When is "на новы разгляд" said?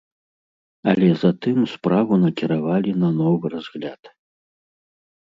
3.03-4.11